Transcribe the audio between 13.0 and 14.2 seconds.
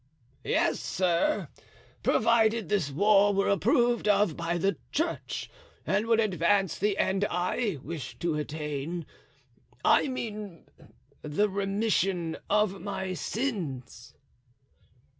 sins."